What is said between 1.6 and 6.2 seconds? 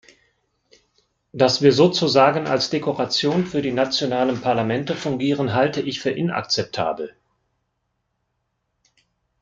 wir sozusagen als Dekoration für die nationalen Parlamente fungieren, halte ich für